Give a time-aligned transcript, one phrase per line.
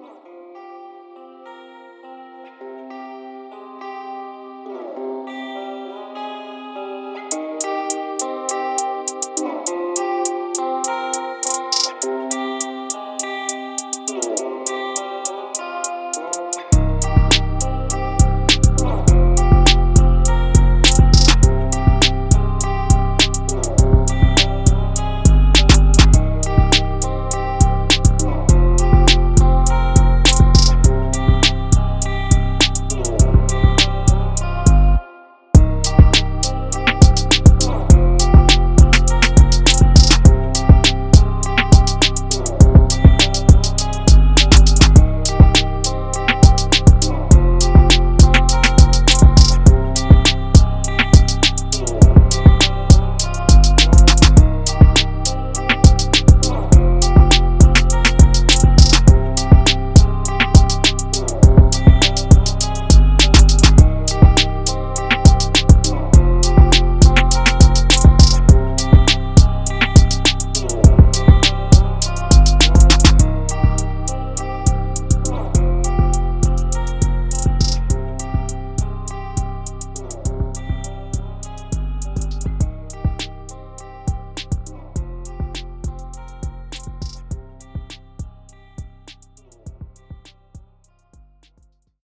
[0.00, 0.37] Yeah.